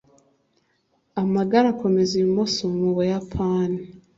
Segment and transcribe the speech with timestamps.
[1.21, 3.79] amagare akomeza ibumoso mu buyapani